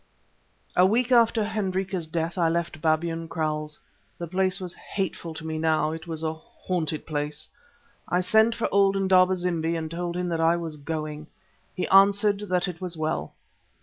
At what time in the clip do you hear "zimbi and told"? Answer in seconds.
9.35-10.17